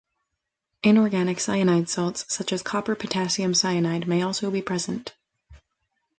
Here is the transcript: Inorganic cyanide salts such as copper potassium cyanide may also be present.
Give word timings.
Inorganic 0.81 1.37
cyanide 1.39 1.87
salts 1.87 2.25
such 2.27 2.51
as 2.51 2.63
copper 2.63 2.95
potassium 2.95 3.53
cyanide 3.53 4.07
may 4.07 4.23
also 4.23 4.49
be 4.49 4.59
present. 4.59 5.13